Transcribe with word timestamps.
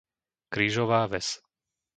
Krížová 0.53 1.01
Ves 1.13 1.27